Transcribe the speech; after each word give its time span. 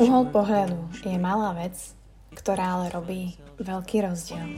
Uhol 0.00 0.32
pohľadu 0.32 0.80
je 1.04 1.16
malá 1.20 1.52
vec, 1.52 1.76
ktorá 2.32 2.80
ale 2.80 2.88
robí 2.88 3.36
veľký 3.60 4.00
rozdiel. 4.00 4.48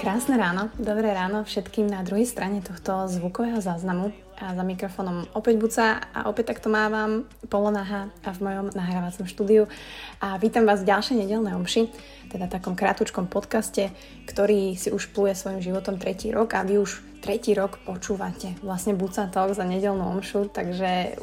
Krásne 0.00 0.34
ráno, 0.40 0.72
dobré 0.80 1.12
ráno 1.12 1.44
všetkým 1.44 1.86
na 1.86 2.00
druhej 2.00 2.24
strane 2.24 2.64
tohto 2.64 3.12
zvukového 3.12 3.60
záznamu. 3.60 4.31
A 4.42 4.58
za 4.58 4.66
mikrofónom 4.66 5.30
opäť 5.38 5.54
Buca 5.54 6.02
a 6.02 6.26
opäť 6.26 6.50
takto 6.50 6.66
mávam 6.66 7.30
polonaha 7.46 8.10
a 8.26 8.34
v 8.34 8.42
mojom 8.42 8.74
nahrávacom 8.74 9.30
štúdiu. 9.30 9.70
A 10.18 10.34
vítam 10.34 10.66
vás 10.66 10.82
v 10.82 10.90
ďalšej 10.90 11.14
nedelnej 11.14 11.54
omši, 11.54 11.86
teda 12.26 12.50
takom 12.50 12.74
krátučkom 12.74 13.30
podcaste, 13.30 13.94
ktorý 14.26 14.74
si 14.74 14.90
už 14.90 15.14
pluje 15.14 15.38
svojim 15.38 15.62
životom 15.62 15.94
tretí 15.94 16.34
rok 16.34 16.58
a 16.58 16.66
vy 16.66 16.82
už 16.82 17.22
tretí 17.22 17.54
rok 17.54 17.78
počúvate 17.86 18.58
vlastne 18.66 18.98
Buca 18.98 19.30
Talk 19.30 19.54
za 19.54 19.62
nedelnú 19.62 20.10
omšu, 20.10 20.50
takže 20.50 21.14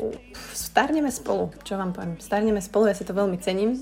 starneme 0.55 1.11
spolu, 1.11 1.51
čo 1.67 1.75
vám 1.75 1.91
poviem, 1.91 2.23
starneme 2.23 2.63
spolu, 2.63 2.87
ja 2.87 2.95
si 2.95 3.03
to 3.03 3.11
veľmi 3.11 3.35
cením, 3.43 3.75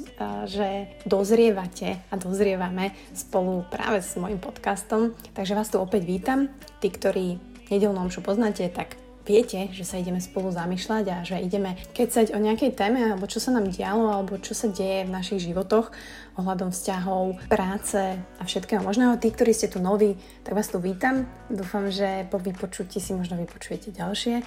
že 0.49 0.97
dozrievate 1.05 2.01
a 2.09 2.17
dozrievame 2.17 2.97
spolu 3.13 3.69
práve 3.69 4.01
s 4.01 4.17
mojim 4.17 4.41
podcastom, 4.41 5.13
takže 5.37 5.53
vás 5.53 5.69
tu 5.69 5.77
opäť 5.77 6.09
vítam. 6.09 6.49
Tí, 6.81 6.89
ktorí 6.89 7.37
nedelnú 7.69 8.01
omšu 8.09 8.25
poznáte, 8.25 8.65
tak 8.73 8.97
viete, 9.27 9.67
že 9.75 9.83
sa 9.83 9.99
ideme 9.99 10.23
spolu 10.23 10.55
zamýšľať 10.55 11.05
a 11.11 11.17
že 11.27 11.43
ideme 11.43 11.75
kecať 11.91 12.31
o 12.31 12.39
nejakej 12.39 12.71
téme 12.79 13.11
alebo 13.11 13.27
čo 13.27 13.43
sa 13.43 13.51
nám 13.51 13.67
dialo 13.67 14.07
alebo 14.07 14.39
čo 14.39 14.55
sa 14.55 14.71
deje 14.71 15.03
v 15.03 15.11
našich 15.11 15.43
životoch 15.43 15.91
ohľadom 16.39 16.71
vzťahov, 16.71 17.35
práce 17.51 17.99
a 18.15 18.43
všetkého 18.45 18.79
možného. 18.79 19.19
Tí, 19.19 19.33
ktorí 19.33 19.51
ste 19.51 19.67
tu 19.67 19.83
noví, 19.83 20.15
tak 20.47 20.55
vás 20.55 20.71
tu 20.71 20.79
vítam. 20.79 21.27
Dúfam, 21.51 21.91
že 21.91 22.29
po 22.31 22.39
vypočutí 22.39 23.03
si 23.03 23.11
možno 23.11 23.35
vypočujete 23.35 23.91
ďalšie 23.91 24.45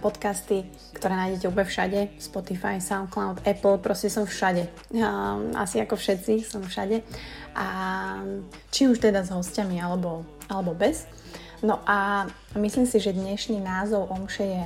podcasty, 0.00 0.64
ktoré 0.96 1.14
nájdete 1.16 1.48
úplne 1.48 1.68
všade. 1.68 2.00
Spotify, 2.20 2.80
SoundCloud, 2.80 3.44
Apple, 3.44 3.80
proste 3.80 4.12
som 4.12 4.24
všade. 4.24 4.68
Asi 5.56 5.80
ako 5.80 5.96
všetci 5.96 6.44
som 6.44 6.64
všade. 6.64 7.04
A 7.56 7.66
či 8.68 8.88
už 8.88 9.00
teda 9.00 9.24
s 9.24 9.32
hostiami 9.32 9.80
alebo, 9.80 10.28
alebo 10.48 10.76
bez. 10.76 11.08
No 11.58 11.82
a 11.86 12.26
myslím 12.54 12.86
si, 12.86 13.02
že 13.02 13.10
dnešný 13.10 13.58
názov 13.58 14.06
Omše 14.14 14.46
je 14.46 14.62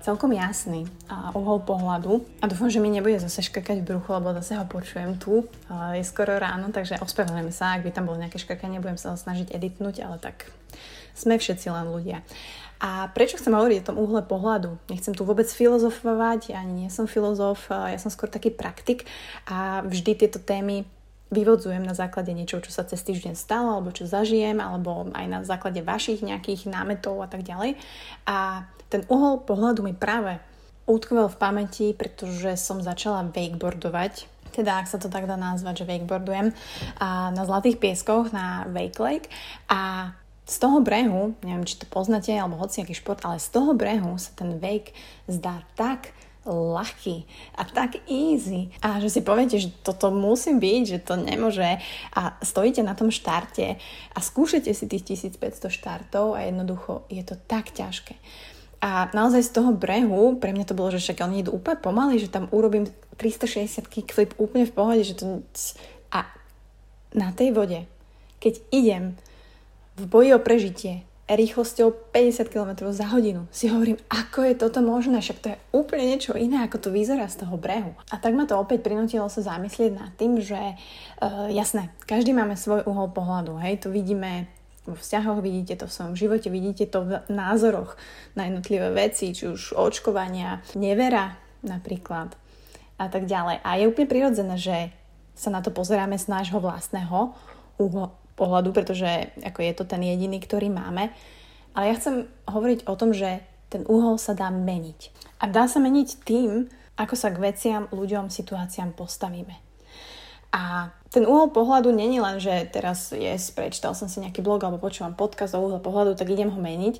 celkom 0.00 0.32
jasný 0.32 0.88
a 1.12 1.28
uhol 1.36 1.60
pohľadu. 1.60 2.24
A 2.40 2.48
dúfam, 2.48 2.72
že 2.72 2.80
mi 2.80 2.88
nebude 2.88 3.20
zase 3.20 3.44
škrkať 3.44 3.84
v 3.84 3.88
bruchu, 3.92 4.08
lebo 4.16 4.32
zase 4.32 4.56
ho 4.56 4.64
počujem 4.64 5.20
tu. 5.20 5.44
Je 5.92 6.00
skoro 6.00 6.40
ráno, 6.40 6.72
takže 6.72 6.96
ospravedlňujem 7.04 7.52
sa, 7.52 7.76
ak 7.76 7.84
by 7.84 7.90
tam 7.92 8.08
bolo 8.08 8.16
nejaké 8.16 8.40
škrkanie, 8.40 8.80
budem 8.80 8.96
sa 8.96 9.12
ho 9.12 9.20
snažiť 9.20 9.52
editnúť, 9.52 10.00
ale 10.00 10.16
tak 10.16 10.48
sme 11.12 11.36
všetci 11.36 11.68
len 11.68 11.92
ľudia. 11.92 12.24
A 12.80 13.12
prečo 13.12 13.36
chcem 13.36 13.52
hovoriť 13.52 13.84
o 13.84 13.88
tom 13.92 14.00
uhle 14.00 14.24
pohľadu? 14.24 14.80
Nechcem 14.88 15.12
tu 15.12 15.28
vôbec 15.28 15.44
filozofovať, 15.44 16.56
ani 16.56 16.88
nie 16.88 16.88
som 16.88 17.04
filozof, 17.04 17.68
ja 17.68 18.00
som 18.00 18.08
skôr 18.08 18.32
taký 18.32 18.48
praktik 18.48 19.04
a 19.44 19.84
vždy 19.84 20.16
tieto 20.16 20.40
témy 20.40 20.88
vyvodzujem 21.30 21.82
na 21.82 21.94
základe 21.94 22.34
niečo, 22.34 22.58
čo 22.58 22.74
sa 22.74 22.82
cez 22.82 23.00
týždeň 23.06 23.38
stalo, 23.38 23.78
alebo 23.78 23.94
čo 23.94 24.04
zažijem, 24.06 24.58
alebo 24.58 25.08
aj 25.14 25.26
na 25.30 25.40
základe 25.46 25.80
vašich 25.80 26.26
nejakých 26.26 26.66
námetov 26.66 27.22
a 27.22 27.30
tak 27.30 27.46
ďalej. 27.46 27.78
A 28.26 28.66
ten 28.90 29.06
uhol 29.06 29.46
pohľadu 29.46 29.86
mi 29.86 29.94
práve 29.94 30.42
utkvel 30.90 31.30
v 31.30 31.38
pamäti, 31.38 31.86
pretože 31.94 32.58
som 32.58 32.82
začala 32.82 33.22
wakeboardovať, 33.30 34.26
teda 34.50 34.82
ak 34.82 34.90
sa 34.90 34.98
to 34.98 35.06
tak 35.06 35.30
dá 35.30 35.38
nazvať, 35.38 35.86
že 35.86 35.88
wakeboardujem 35.88 36.50
a 36.98 37.30
na 37.30 37.42
Zlatých 37.46 37.78
pieskoch 37.78 38.34
na 38.34 38.66
Wake 38.66 38.98
Lake 38.98 39.30
a 39.70 40.12
z 40.50 40.56
toho 40.58 40.82
brehu, 40.82 41.38
neviem, 41.46 41.62
či 41.62 41.78
to 41.78 41.86
poznáte, 41.86 42.34
alebo 42.34 42.58
hoci 42.58 42.82
nejaký 42.82 42.98
šport, 42.98 43.22
ale 43.22 43.38
z 43.38 43.54
toho 43.54 43.70
brehu 43.70 44.18
sa 44.18 44.34
ten 44.34 44.58
wake 44.58 44.90
zdá 45.30 45.62
tak 45.78 46.10
ľahký 46.48 47.28
a 47.56 47.68
tak 47.68 48.00
easy. 48.08 48.72
A 48.80 48.96
že 49.00 49.12
si 49.12 49.20
poviete, 49.20 49.60
že 49.60 49.68
toto 49.84 50.08
musím 50.08 50.56
byť, 50.56 50.82
že 50.88 50.98
to 51.04 51.20
nemôže 51.20 51.80
a 52.16 52.20
stojíte 52.40 52.80
na 52.80 52.96
tom 52.96 53.12
štarte 53.12 53.76
a 54.14 54.18
skúšate 54.18 54.72
si 54.72 54.84
tých 54.88 55.28
1500 55.28 55.68
štartov 55.68 56.32
a 56.32 56.48
jednoducho 56.48 57.04
je 57.12 57.20
to 57.20 57.36
tak 57.44 57.76
ťažké. 57.76 58.16
A 58.80 59.12
naozaj 59.12 59.44
z 59.44 59.60
toho 59.60 59.76
brehu, 59.76 60.40
pre 60.40 60.56
mňa 60.56 60.64
to 60.64 60.78
bolo, 60.78 60.88
že 60.88 61.04
však 61.04 61.20
oni 61.20 61.44
idú 61.44 61.52
úplne 61.52 61.76
pomaly, 61.76 62.16
že 62.16 62.32
tam 62.32 62.48
urobím 62.48 62.88
360 63.20 63.84
kickflip 63.84 64.32
úplne 64.40 64.64
v 64.64 64.72
pohode, 64.72 65.04
že 65.04 65.20
to... 65.20 65.44
A 66.08 66.24
na 67.12 67.28
tej 67.36 67.52
vode, 67.52 67.84
keď 68.40 68.56
idem 68.72 69.20
v 70.00 70.04
boji 70.08 70.32
o 70.32 70.40
prežitie, 70.40 71.04
rýchlosťou 71.30 72.10
50 72.10 72.50
km 72.50 72.90
za 72.90 73.06
hodinu. 73.06 73.46
Si 73.54 73.70
hovorím, 73.70 74.02
ako 74.10 74.50
je 74.50 74.54
toto 74.58 74.82
možné, 74.82 75.22
však 75.22 75.38
to 75.38 75.48
je 75.54 75.60
úplne 75.70 76.10
niečo 76.10 76.34
iné, 76.34 76.66
ako 76.66 76.78
to 76.82 76.90
vyzerá 76.90 77.30
z 77.30 77.46
toho 77.46 77.54
brehu. 77.54 77.94
A 78.10 78.18
tak 78.18 78.34
ma 78.34 78.50
to 78.50 78.58
opäť 78.58 78.82
prinútilo 78.82 79.30
sa 79.30 79.42
zamyslieť 79.42 79.92
nad 79.94 80.10
tým, 80.18 80.42
že 80.42 80.58
uh, 80.58 81.46
jasné, 81.50 81.94
každý 82.04 82.34
máme 82.34 82.58
svoj 82.58 82.82
uhol 82.82 83.14
pohľadu, 83.14 83.62
hej, 83.62 83.78
to 83.78 83.94
vidíme 83.94 84.50
vo 84.88 84.98
vzťahoch, 84.98 85.38
vidíte 85.44 85.78
to 85.78 85.86
v 85.86 85.94
svojom 85.94 86.14
živote, 86.18 86.48
vidíte 86.50 86.90
to 86.90 87.06
v 87.06 87.10
názoroch 87.30 87.94
na 88.34 88.50
jednotlivé 88.50 88.90
veci, 88.90 89.30
či 89.30 89.46
už 89.46 89.76
očkovania, 89.78 90.64
nevera 90.74 91.38
napríklad 91.62 92.34
a 92.96 93.06
tak 93.08 93.28
ďalej. 93.28 93.62
A 93.62 93.70
je 93.78 93.88
úplne 93.88 94.08
prirodzené, 94.08 94.56
že 94.56 94.76
sa 95.36 95.48
na 95.48 95.64
to 95.64 95.72
pozeráme 95.72 96.20
z 96.20 96.28
nášho 96.28 96.60
vlastného 96.60 97.32
uhla, 97.80 98.12
pohľadu, 98.40 98.72
pretože 98.72 99.28
ako 99.44 99.60
je 99.60 99.72
to 99.76 99.84
ten 99.84 100.00
jediný, 100.00 100.40
ktorý 100.40 100.72
máme. 100.72 101.12
Ale 101.76 101.92
ja 101.92 101.94
chcem 102.00 102.24
hovoriť 102.48 102.88
o 102.88 102.94
tom, 102.96 103.12
že 103.12 103.44
ten 103.68 103.84
uhol 103.84 104.16
sa 104.16 104.32
dá 104.32 104.48
meniť. 104.48 105.12
A 105.38 105.46
dá 105.46 105.68
sa 105.68 105.78
meniť 105.78 106.24
tým, 106.24 106.72
ako 106.96 107.14
sa 107.14 107.28
k 107.28 107.38
veciam, 107.38 107.86
ľuďom, 107.92 108.32
situáciám 108.32 108.96
postavíme. 108.96 109.54
A 110.50 110.90
ten 111.14 111.22
uhol 111.22 111.54
pohľadu 111.54 111.94
není 111.94 112.18
len, 112.18 112.42
že 112.42 112.66
teraz 112.66 113.14
je, 113.14 113.30
prečítal 113.54 113.94
som 113.94 114.10
si 114.10 114.18
nejaký 114.18 114.42
blog 114.42 114.66
alebo 114.66 114.82
počúvam 114.82 115.14
podcast 115.14 115.54
o 115.54 115.62
uhle 115.62 115.78
pohľadu, 115.78 116.18
tak 116.18 116.26
idem 116.26 116.50
ho 116.50 116.58
meniť, 116.58 116.98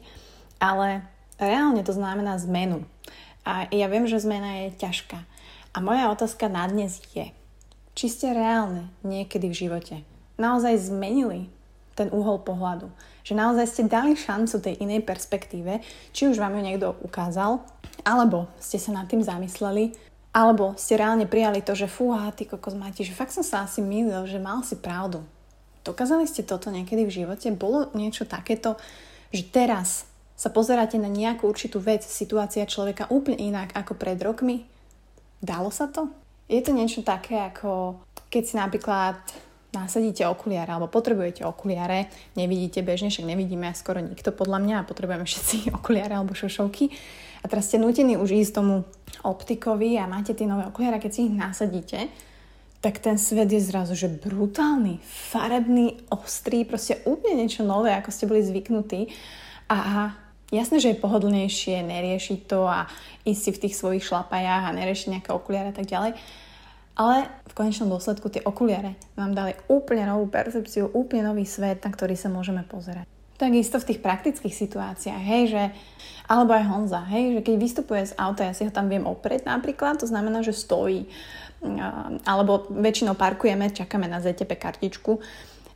ale 0.62 1.02
reálne 1.42 1.82
to 1.82 1.90
znamená 1.90 2.38
zmenu. 2.46 2.86
A 3.42 3.66
ja 3.74 3.90
viem, 3.90 4.06
že 4.06 4.22
zmena 4.22 4.68
je 4.68 4.78
ťažká. 4.78 5.18
A 5.74 5.78
moja 5.82 6.14
otázka 6.14 6.46
na 6.46 6.62
dnes 6.70 7.02
je, 7.10 7.34
či 7.98 8.06
ste 8.06 8.30
reálne 8.30 8.86
niekedy 9.02 9.50
v 9.50 9.58
živote 9.66 9.94
naozaj 10.40 10.90
zmenili 10.90 11.52
ten 11.94 12.08
uhol 12.08 12.40
pohľadu. 12.40 12.88
Že 13.22 13.36
naozaj 13.36 13.66
ste 13.68 13.82
dali 13.92 14.16
šancu 14.16 14.56
tej 14.58 14.80
inej 14.80 15.04
perspektíve, 15.04 15.84
či 16.16 16.32
už 16.32 16.40
vám 16.40 16.56
ju 16.56 16.62
niekto 16.64 16.96
ukázal, 17.04 17.60
alebo 18.02 18.48
ste 18.56 18.80
sa 18.80 18.96
nad 18.96 19.04
tým 19.04 19.20
zamysleli, 19.20 19.92
alebo 20.32 20.72
ste 20.80 20.96
reálne 20.96 21.28
prijali 21.28 21.60
to, 21.60 21.76
že 21.76 21.90
fúha, 21.90 22.32
ty 22.32 22.48
kokos 22.48 22.72
máte, 22.72 23.04
že 23.04 23.12
fakt 23.12 23.36
som 23.36 23.44
sa 23.44 23.68
asi 23.68 23.84
mýlil, 23.84 24.24
že 24.24 24.40
mal 24.40 24.64
si 24.64 24.80
pravdu. 24.80 25.20
Dokázali 25.84 26.24
ste 26.24 26.46
toto 26.46 26.72
niekedy 26.72 27.04
v 27.04 27.24
živote? 27.24 27.52
Bolo 27.52 27.92
niečo 27.92 28.24
takéto, 28.24 28.80
že 29.34 29.44
teraz 29.44 30.08
sa 30.40 30.48
pozeráte 30.48 30.96
na 30.96 31.12
nejakú 31.12 31.44
určitú 31.44 31.84
vec, 31.84 32.00
situácia 32.00 32.64
človeka 32.64 33.12
úplne 33.12 33.36
inak 33.44 33.76
ako 33.76 33.92
pred 33.92 34.16
rokmi? 34.16 34.64
Dalo 35.44 35.68
sa 35.68 35.88
to? 35.88 36.08
Je 36.48 36.64
to 36.64 36.72
niečo 36.72 37.04
také 37.04 37.36
ako 37.36 38.00
keď 38.30 38.42
si 38.46 38.54
napríklad 38.54 39.18
nasadíte 39.70 40.26
okuliare 40.26 40.70
alebo 40.74 40.90
potrebujete 40.90 41.46
okuliare, 41.46 42.10
nevidíte 42.34 42.82
bežne, 42.82 43.10
však 43.10 43.26
nevidíme 43.26 43.70
skoro 43.74 44.02
nikto 44.02 44.34
podľa 44.34 44.58
mňa 44.58 44.74
a 44.82 44.88
potrebujeme 44.88 45.24
všetci 45.26 45.56
okuliare 45.78 46.18
alebo 46.18 46.34
šošovky. 46.34 46.90
A 47.40 47.48
teraz 47.48 47.72
ste 47.72 47.80
nutení 47.80 48.20
už 48.20 48.36
ísť 48.36 48.60
tomu 48.60 48.84
optikovi 49.24 49.96
a 49.96 50.04
máte 50.04 50.36
tie 50.36 50.44
nové 50.44 50.68
okuliare, 50.68 51.00
keď 51.00 51.10
si 51.10 51.20
ich 51.30 51.34
nasadíte, 51.34 52.12
tak 52.80 53.00
ten 53.00 53.20
svet 53.20 53.52
je 53.52 53.60
zrazu, 53.60 53.92
že 53.92 54.08
brutálny, 54.08 55.04
farebný, 55.04 56.00
ostrý, 56.08 56.64
proste 56.64 57.00
úplne 57.04 57.44
niečo 57.44 57.60
nové, 57.60 57.92
ako 57.92 58.08
ste 58.08 58.24
boli 58.24 58.40
zvyknutí. 58.40 59.12
A 59.68 60.12
jasné, 60.48 60.80
že 60.80 60.92
je 60.92 61.02
pohodlnejšie 61.02 61.84
neriešiť 61.84 62.40
to 62.48 62.64
a 62.64 62.88
ísť 63.28 63.40
si 63.40 63.50
v 63.52 63.60
tých 63.68 63.74
svojich 63.76 64.04
šlapajách 64.04 64.64
a 64.72 64.76
neriešiť 64.76 65.12
nejaké 65.12 65.30
okuliare 65.30 65.72
a 65.72 65.76
tak 65.76 65.92
ďalej. 65.92 66.16
Ale 66.98 67.30
v 67.48 67.52
konečnom 67.54 67.88
dôsledku 67.90 68.28
tie 68.30 68.42
okuliare 68.44 68.98
nám 69.14 69.34
dali 69.34 69.56
úplne 69.70 70.06
novú 70.06 70.26
percepciu, 70.28 70.90
úplne 70.90 71.30
nový 71.30 71.46
svet, 71.46 71.82
na 71.82 71.90
ktorý 71.90 72.14
sa 72.18 72.28
môžeme 72.28 72.66
pozerať. 72.66 73.06
Takisto 73.40 73.80
v 73.80 73.88
tých 73.88 74.00
praktických 74.04 74.52
situáciách, 74.52 75.22
hej, 75.24 75.42
že, 75.48 75.64
alebo 76.28 76.52
aj 76.52 76.68
Honza, 76.68 77.00
hej, 77.08 77.40
že 77.40 77.40
keď 77.40 77.54
vystupuje 77.56 78.02
z 78.04 78.12
auta, 78.20 78.44
ja 78.44 78.52
si 78.52 78.68
ho 78.68 78.72
tam 78.74 78.92
viem 78.92 79.08
oprieť 79.08 79.48
napríklad, 79.48 79.96
to 79.96 80.04
znamená, 80.04 80.44
že 80.44 80.52
stojí, 80.52 81.08
alebo 82.28 82.68
väčšinou 82.68 83.16
parkujeme, 83.16 83.72
čakáme 83.72 84.04
na 84.04 84.20
ZTP 84.20 84.60
kartičku, 84.60 85.16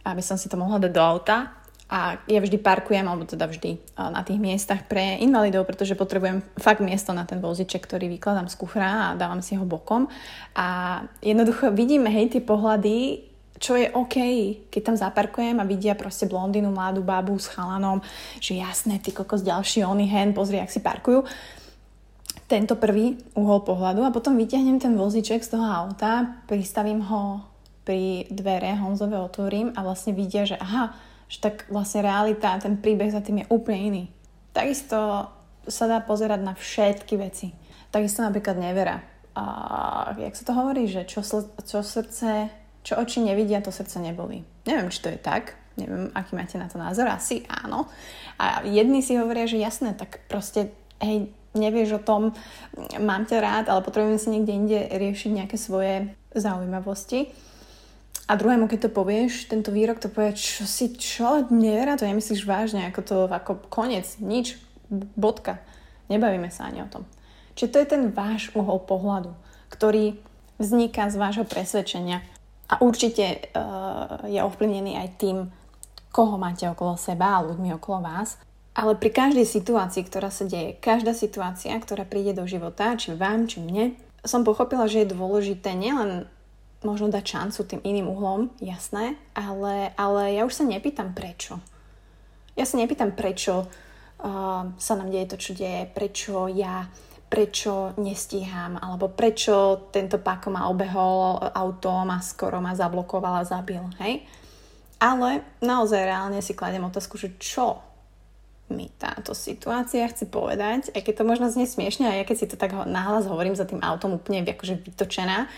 aby 0.04 0.20
som 0.20 0.36
si 0.36 0.52
to 0.52 0.60
mohla 0.60 0.76
dať 0.76 0.92
do 0.92 1.00
auta 1.00 1.63
a 1.84 2.16
ja 2.24 2.40
vždy 2.40 2.56
parkujem, 2.64 3.04
alebo 3.04 3.28
teda 3.28 3.44
vždy 3.44 3.76
na 3.96 4.24
tých 4.24 4.40
miestach 4.40 4.88
pre 4.88 5.20
invalidov, 5.20 5.68
pretože 5.68 5.92
potrebujem 5.92 6.40
fakt 6.56 6.80
miesto 6.80 7.12
na 7.12 7.28
ten 7.28 7.44
voziček, 7.44 7.84
ktorý 7.84 8.08
vykladám 8.16 8.48
z 8.48 8.56
kufra 8.56 9.12
a 9.12 9.16
dávam 9.20 9.44
si 9.44 9.52
ho 9.54 9.68
bokom. 9.68 10.08
A 10.56 11.00
jednoducho 11.20 11.68
vidíme, 11.76 12.08
hej, 12.08 12.32
tie 12.32 12.42
pohľady 12.42 13.28
čo 13.54 13.78
je 13.78 13.86
OK, 13.94 14.16
keď 14.68 14.82
tam 14.82 14.96
zaparkujem 14.98 15.56
a 15.62 15.64
vidia 15.64 15.94
proste 15.94 16.26
blondínu, 16.26 16.74
mladú 16.74 17.06
babu 17.06 17.38
s 17.38 17.48
chalanom, 17.48 18.02
že 18.42 18.58
jasné, 18.58 18.98
ty 18.98 19.14
kokos 19.14 19.46
ďalší 19.46 19.86
oný 19.86 20.10
hen, 20.10 20.34
pozri, 20.34 20.58
ak 20.58 20.74
si 20.74 20.82
parkujú. 20.82 21.22
Tento 22.44 22.76
prvý 22.76 23.16
uhol 23.38 23.64
pohľadu 23.64 24.04
a 24.04 24.12
potom 24.12 24.36
vyťahnem 24.36 24.82
ten 24.82 24.98
voziček 24.98 25.40
z 25.40 25.54
toho 25.54 25.64
auta, 25.64 26.44
pristavím 26.44 27.06
ho 27.08 27.40
pri 27.88 28.28
dvere, 28.28 28.74
Honzove 28.74 29.16
otvorím 29.16 29.72
a 29.72 29.80
vlastne 29.80 30.12
vidia, 30.12 30.44
že 30.44 30.58
aha, 30.60 30.92
že 31.34 31.42
tak 31.42 31.66
vlastne 31.66 32.06
realita, 32.06 32.62
ten 32.62 32.78
príbeh 32.78 33.10
za 33.10 33.18
tým 33.18 33.42
je 33.42 33.50
úplne 33.50 33.80
iný. 33.90 34.04
Takisto 34.54 35.26
sa 35.66 35.84
dá 35.90 35.98
pozerať 35.98 36.40
na 36.46 36.54
všetky 36.54 37.18
veci. 37.18 37.50
Takisto 37.90 38.22
napríklad 38.22 38.54
nevera. 38.54 39.02
A 39.34 39.44
jak 40.14 40.38
sa 40.38 40.46
to 40.46 40.52
hovorí, 40.54 40.86
že 40.86 41.02
čo, 41.10 41.26
sl- 41.26 41.50
čo 41.66 41.82
srdce, 41.82 42.54
čo 42.86 42.94
oči 42.94 43.18
nevidia, 43.18 43.58
to 43.58 43.74
srdce 43.74 43.98
neboli. 43.98 44.46
Neviem, 44.62 44.94
či 44.94 45.02
to 45.02 45.10
je 45.10 45.18
tak. 45.18 45.58
Neviem, 45.74 46.14
aký 46.14 46.38
máte 46.38 46.54
na 46.54 46.70
to 46.70 46.78
názor. 46.78 47.10
Asi 47.10 47.42
áno. 47.50 47.90
A 48.38 48.62
jedni 48.62 49.02
si 49.02 49.18
hovoria, 49.18 49.50
že 49.50 49.58
jasné, 49.58 49.98
tak 49.98 50.22
proste, 50.30 50.70
hej, 51.02 51.34
nevieš 51.58 51.98
o 51.98 52.04
tom, 52.06 52.30
mám 53.02 53.26
ťa 53.26 53.38
rád, 53.42 53.64
ale 53.74 53.82
potrebujem 53.82 54.22
si 54.22 54.30
niekde 54.30 54.52
inde 54.54 54.78
riešiť 54.86 55.30
nejaké 55.34 55.58
svoje 55.58 56.14
zaujímavosti. 56.30 57.34
A 58.24 58.40
druhému, 58.40 58.72
keď 58.72 58.88
to 58.88 58.90
povieš, 58.96 59.52
tento 59.52 59.68
výrok 59.68 60.00
to 60.00 60.08
povie, 60.08 60.32
čo 60.32 60.64
si, 60.64 60.96
čo, 60.96 61.44
neverá, 61.52 62.00
to 62.00 62.08
nemyslíš 62.08 62.48
vážne, 62.48 62.88
ako 62.88 63.00
to, 63.04 63.16
ako 63.28 63.60
koniec, 63.68 64.16
nič, 64.16 64.56
bodka. 64.88 65.60
Nebavíme 66.08 66.48
sa 66.48 66.72
ani 66.72 66.84
o 66.84 66.88
tom. 66.88 67.04
Čiže 67.52 67.70
to 67.70 67.80
je 67.80 67.88
ten 67.92 68.02
váš 68.10 68.48
uhol 68.56 68.80
pohľadu, 68.80 69.36
ktorý 69.68 70.16
vzniká 70.56 71.12
z 71.12 71.16
vášho 71.20 71.44
presvedčenia 71.44 72.24
a 72.68 72.80
určite 72.80 73.52
uh, 73.52 74.24
je 74.24 74.40
ovplyvnený 74.40 74.96
aj 74.96 75.08
tým, 75.20 75.36
koho 76.08 76.40
máte 76.40 76.64
okolo 76.64 76.96
seba 76.96 77.38
a 77.38 77.44
ľuďmi 77.44 77.76
okolo 77.76 77.98
vás. 78.00 78.40
Ale 78.74 78.98
pri 78.98 79.10
každej 79.14 79.46
situácii, 79.46 80.02
ktorá 80.02 80.34
sa 80.34 80.48
deje, 80.48 80.74
každá 80.82 81.14
situácia, 81.14 81.78
ktorá 81.78 82.02
príde 82.02 82.34
do 82.34 82.42
života, 82.48 82.98
či 82.98 83.14
vám, 83.14 83.46
či 83.46 83.62
mne, 83.62 83.94
som 84.26 84.42
pochopila, 84.42 84.90
že 84.90 85.04
je 85.04 85.14
dôležité 85.14 85.76
nielen 85.78 86.26
možno 86.84 87.08
dať 87.08 87.24
šancu 87.24 87.60
tým 87.64 87.80
iným 87.82 88.06
uhlom, 88.12 88.52
jasné, 88.60 89.16
ale, 89.32 89.90
ale 89.96 90.36
ja 90.36 90.44
už 90.44 90.62
sa 90.62 90.64
nepýtam 90.68 91.16
prečo. 91.16 91.58
Ja 92.54 92.68
sa 92.68 92.78
nepýtam 92.78 93.16
prečo 93.16 93.66
uh, 93.66 94.62
sa 94.76 94.92
nám 94.94 95.08
deje 95.10 95.34
to, 95.34 95.36
čo 95.40 95.52
deje, 95.58 95.90
prečo 95.90 96.46
ja, 96.52 96.86
prečo 97.26 97.96
nestíham, 97.98 98.78
alebo 98.78 99.10
prečo 99.10 99.88
tento 99.90 100.22
páko 100.22 100.54
ma 100.54 100.70
obehol 100.70 101.42
autom 101.50 102.14
a 102.14 102.22
skoro 102.22 102.62
ma 102.62 102.78
zablokoval 102.78 103.42
a 103.42 103.48
zabil, 103.48 103.82
hej? 103.98 104.22
Ale 105.02 105.42
naozaj 105.58 106.06
reálne 106.06 106.38
si 106.38 106.54
kladem 106.54 106.86
otázku, 106.86 107.18
že 107.18 107.34
čo 107.42 107.82
mi 108.72 108.88
táto 108.96 109.36
situácia 109.36 110.08
chce 110.08 110.24
povedať, 110.24 110.88
aj 110.96 111.02
keď 111.04 111.14
to 111.20 111.24
možno 111.28 111.46
znie 111.52 111.68
smiešne, 111.68 112.08
a 112.08 112.24
keď 112.24 112.36
si 112.38 112.48
to 112.48 112.56
tak 112.56 112.72
nahlas 112.88 113.28
hovorím 113.28 113.52
za 113.52 113.68
tým 113.68 113.82
autom 113.84 114.16
úplne 114.16 114.46
akože 114.46 114.80
vytočená, 114.88 115.50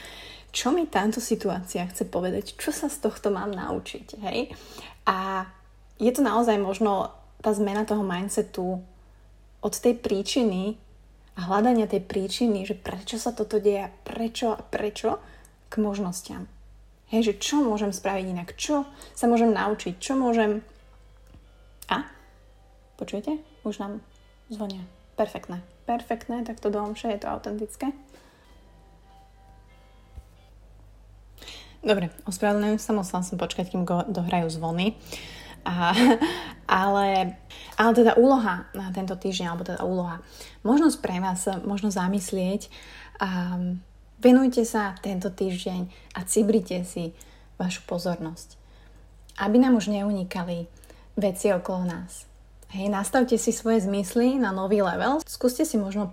čo 0.56 0.72
mi 0.72 0.88
táto 0.88 1.20
situácia 1.20 1.84
chce 1.84 2.08
povedať, 2.08 2.56
čo 2.56 2.72
sa 2.72 2.88
z 2.88 3.04
tohto 3.04 3.28
mám 3.28 3.52
naučiť, 3.52 4.06
hej? 4.24 4.56
A 5.04 5.44
je 6.00 6.08
to 6.16 6.24
naozaj 6.24 6.56
možno 6.56 7.12
tá 7.44 7.52
zmena 7.52 7.84
toho 7.84 8.00
mindsetu 8.00 8.80
od 9.60 9.74
tej 9.76 10.00
príčiny 10.00 10.80
a 11.36 11.44
hľadania 11.44 11.84
tej 11.84 12.00
príčiny, 12.08 12.64
že 12.64 12.72
prečo 12.72 13.20
sa 13.20 13.36
toto 13.36 13.60
deje, 13.60 13.92
prečo 14.08 14.56
a 14.56 14.64
prečo, 14.64 15.20
k 15.68 15.76
možnostiam. 15.76 16.48
Hej, 17.12 17.30
že 17.30 17.34
čo 17.36 17.60
môžem 17.60 17.92
spraviť 17.92 18.24
inak, 18.24 18.56
čo 18.56 18.88
sa 19.12 19.28
môžem 19.28 19.52
naučiť, 19.52 20.00
čo 20.00 20.16
môžem... 20.16 20.64
A? 21.92 22.08
Počujete? 22.96 23.36
Už 23.62 23.76
nám 23.76 24.00
zvonia. 24.48 24.80
Perfektné. 25.20 25.60
Perfektné, 25.84 26.48
tak 26.48 26.58
to 26.64 26.72
do 26.72 26.80
je 26.96 27.20
to 27.20 27.28
autentické. 27.28 27.92
Dobre, 31.84 32.12
ospravedlňujem 32.28 32.80
sa, 32.80 32.96
musela 32.96 33.22
som 33.24 33.36
počkať, 33.40 33.72
kým 33.72 33.84
go 33.84 34.04
dohrajú 34.08 34.48
zvony. 34.52 34.96
A, 35.66 35.90
ale, 36.70 37.36
ale 37.74 37.90
teda 37.92 38.14
úloha 38.14 38.70
na 38.70 38.94
tento 38.94 39.18
týždeň, 39.18 39.46
alebo 39.50 39.66
teda 39.66 39.82
úloha, 39.82 40.22
možnosť 40.62 40.96
pre 41.02 41.18
vás 41.18 41.42
možno 41.66 41.90
zamyslieť, 41.90 42.70
um, 43.18 43.82
venujte 44.22 44.62
sa 44.62 44.94
tento 45.02 45.28
týždeň 45.28 46.14
a 46.14 46.22
cibrite 46.24 46.86
si 46.86 47.12
vašu 47.58 47.82
pozornosť. 47.84 48.54
Aby 49.42 49.60
nám 49.60 49.76
už 49.76 49.92
neunikali 49.92 50.70
veci 51.18 51.52
okolo 51.52 51.84
nás. 51.84 52.24
Hej, 52.72 52.90
nastavte 52.90 53.38
si 53.38 53.54
svoje 53.54 53.84
zmysly 53.84 54.36
na 54.36 54.50
nový 54.50 54.82
level. 54.82 55.22
Skúste 55.24 55.62
si 55.62 55.78
možno 55.78 56.12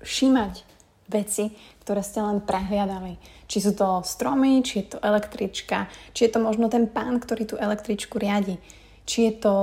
všímať 0.00 0.64
veci, 1.10 1.50
ktoré 1.82 2.06
ste 2.06 2.22
len 2.22 2.38
prehliadali. 2.38 3.18
Či 3.50 3.58
sú 3.66 3.72
to 3.74 4.06
stromy, 4.06 4.62
či 4.62 4.86
je 4.86 4.94
to 4.94 4.98
električka, 5.02 5.90
či 6.14 6.30
je 6.30 6.30
to 6.30 6.38
možno 6.38 6.70
ten 6.70 6.86
pán, 6.86 7.18
ktorý 7.18 7.50
tú 7.50 7.56
električku 7.58 8.16
riadi. 8.16 8.62
Či 9.04 9.18
je 9.26 9.32
to 9.42 9.54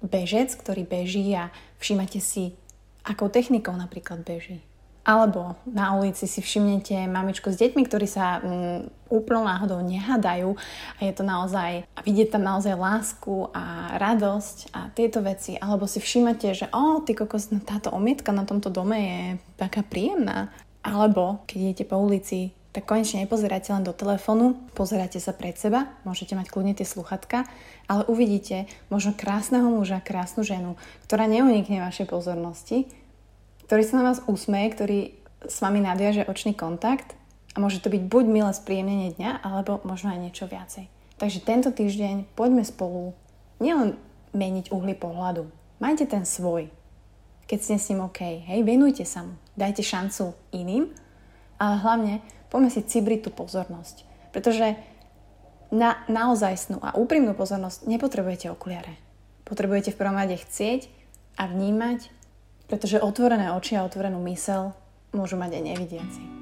bežec, 0.00 0.48
ktorý 0.56 0.88
beží 0.88 1.28
a 1.36 1.52
všímate 1.76 2.18
si, 2.24 2.56
akou 3.04 3.28
technikou 3.28 3.76
napríklad 3.76 4.24
beží. 4.24 4.64
Alebo 5.06 5.54
na 5.70 5.94
ulici 5.94 6.26
si 6.26 6.42
všimnete 6.42 7.06
mamičku 7.06 7.54
s 7.54 7.62
deťmi, 7.62 7.86
ktorí 7.86 8.10
sa 8.10 8.42
mm, 8.42 9.06
úplnou 9.06 9.46
náhodou 9.46 9.78
nehadajú 9.78 10.58
a 10.98 11.00
je 11.06 11.12
to 11.14 11.22
naozaj, 11.22 11.86
a 11.86 12.00
vidieť 12.02 12.34
tam 12.34 12.42
naozaj 12.42 12.74
lásku 12.74 13.46
a 13.54 13.94
radosť 14.02 14.74
a 14.74 14.90
tieto 14.90 15.22
veci. 15.22 15.54
Alebo 15.62 15.86
si 15.86 16.02
všimate, 16.02 16.50
že 16.58 16.66
o, 16.74 16.98
ty 17.06 17.14
kokos, 17.14 17.54
táto 17.62 17.94
omietka 17.94 18.34
na 18.34 18.42
tomto 18.42 18.66
dome 18.66 18.98
je 18.98 19.22
taká 19.54 19.86
príjemná. 19.86 20.50
Alebo 20.86 21.42
keď 21.50 21.56
idete 21.58 21.84
po 21.90 21.98
ulici, 21.98 22.54
tak 22.70 22.86
konečne 22.86 23.24
nepozeráte 23.24 23.72
len 23.74 23.82
do 23.82 23.90
telefónu, 23.90 24.54
pozeráte 24.76 25.18
sa 25.18 25.32
pred 25.32 25.56
seba, 25.58 25.90
môžete 26.06 26.38
mať 26.38 26.52
kľudne 26.52 26.76
tie 26.76 26.86
sluchatka, 26.86 27.48
ale 27.90 28.04
uvidíte 28.06 28.70
možno 28.92 29.16
krásneho 29.16 29.66
muža, 29.66 30.04
krásnu 30.04 30.44
ženu, 30.44 30.76
ktorá 31.08 31.24
neunikne 31.24 31.80
vašej 31.80 32.06
pozornosti, 32.06 32.86
ktorý 33.64 33.82
sa 33.82 33.94
na 33.98 34.04
vás 34.12 34.22
usmeje, 34.28 34.76
ktorý 34.76 34.98
s 35.48 35.56
vami 35.58 35.82
nadviaže 35.82 36.28
očný 36.28 36.52
kontakt 36.52 37.16
a 37.56 37.64
môže 37.64 37.80
to 37.80 37.88
byť 37.88 38.02
buď 38.12 38.24
milé 38.28 38.52
spríjemnenie 38.52 39.16
dňa, 39.16 39.40
alebo 39.40 39.80
možno 39.88 40.12
aj 40.12 40.22
niečo 40.22 40.44
viacej. 40.44 40.86
Takže 41.16 41.40
tento 41.42 41.72
týždeň 41.72 42.36
poďme 42.36 42.62
spolu 42.62 43.16
nielen 43.56 43.96
meniť 44.36 44.68
uhly 44.68 44.92
pohľadu, 44.92 45.48
majte 45.80 46.04
ten 46.04 46.28
svoj, 46.28 46.68
keď 47.46 47.58
ste 47.62 47.74
s 47.78 47.88
ním 47.94 48.06
OK. 48.06 48.20
Hej, 48.20 48.66
venujte 48.66 49.06
sa 49.06 49.22
mu 49.26 49.34
dajte 49.56 49.82
šancu 49.82 50.36
iným, 50.52 50.92
ale 51.56 51.74
hlavne 51.80 52.14
poďme 52.52 52.70
si 52.70 52.84
cibriť 52.84 53.26
tú 53.26 53.30
pozornosť. 53.32 54.04
Pretože 54.30 54.76
na 55.72 55.98
naozajstnú 56.06 56.78
a 56.78 56.94
úprimnú 56.94 57.34
pozornosť 57.34 57.88
nepotrebujete 57.88 58.52
okuliare. 58.52 58.94
Potrebujete 59.48 59.90
v 59.90 59.98
prvom 59.98 60.14
rade 60.14 60.36
chcieť 60.38 60.86
a 61.40 61.48
vnímať, 61.50 62.12
pretože 62.70 63.02
otvorené 63.02 63.50
oči 63.56 63.74
a 63.74 63.86
otvorenú 63.88 64.22
mysel 64.30 64.76
môžu 65.10 65.40
mať 65.40 65.58
aj 65.58 65.62
nevidiaci. 65.64 66.35